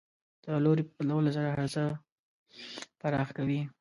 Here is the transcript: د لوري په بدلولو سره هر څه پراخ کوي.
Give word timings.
د 0.43 0.45
لوري 0.63 0.83
په 0.87 0.91
بدلولو 0.97 1.35
سره 1.37 1.47
هر 1.55 1.61
څه 1.75 1.83
پراخ 2.99 3.27
کوي. 3.37 3.61